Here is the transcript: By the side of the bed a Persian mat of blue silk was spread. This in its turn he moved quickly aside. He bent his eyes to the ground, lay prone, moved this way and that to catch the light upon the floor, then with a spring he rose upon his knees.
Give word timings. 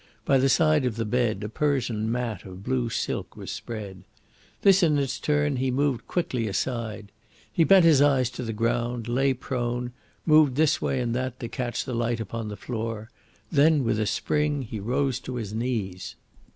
By 0.25 0.39
the 0.39 0.49
side 0.49 0.83
of 0.83 0.95
the 0.95 1.05
bed 1.05 1.43
a 1.43 1.47
Persian 1.47 2.11
mat 2.11 2.43
of 2.43 2.63
blue 2.63 2.89
silk 2.89 3.37
was 3.37 3.51
spread. 3.51 4.03
This 4.63 4.81
in 4.81 4.97
its 4.97 5.19
turn 5.19 5.57
he 5.57 5.69
moved 5.69 6.07
quickly 6.07 6.47
aside. 6.47 7.11
He 7.53 7.63
bent 7.63 7.85
his 7.85 8.01
eyes 8.01 8.31
to 8.31 8.41
the 8.41 8.51
ground, 8.51 9.07
lay 9.07 9.35
prone, 9.35 9.91
moved 10.25 10.55
this 10.55 10.81
way 10.81 10.99
and 11.01 11.15
that 11.15 11.39
to 11.41 11.47
catch 11.47 11.85
the 11.85 11.93
light 11.93 12.19
upon 12.19 12.47
the 12.47 12.57
floor, 12.57 13.11
then 13.51 13.83
with 13.83 13.99
a 13.99 14.07
spring 14.07 14.63
he 14.63 14.79
rose 14.79 15.19
upon 15.19 15.37
his 15.37 15.53
knees. 15.53 16.15